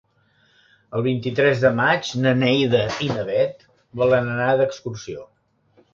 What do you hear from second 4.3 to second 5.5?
anar d'excursió.